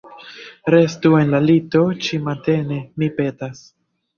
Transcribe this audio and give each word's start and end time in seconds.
Restu 0.73 1.11
en 1.17 1.29
la 1.35 1.41
lito 1.49 1.83
ĉimatene, 2.07 2.81
mi 3.03 3.11
petas. 3.21 3.63